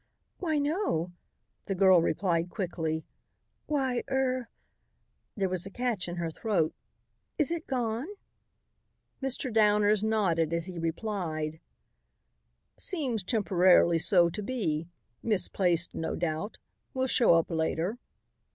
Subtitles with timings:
[0.39, 1.11] "Why, no,"
[1.65, 3.05] the girl replied quickly.
[3.67, 4.49] "Why er"
[5.37, 6.73] there was a catch in her throat
[7.37, 8.07] "is it gone?"
[9.21, 9.53] Mr.
[9.53, 11.59] Downers nodded as he replied:
[12.79, 14.87] "Seems temporarily so to be.
[15.21, 16.57] Misplaced, no doubt.
[16.95, 17.99] Will show up later."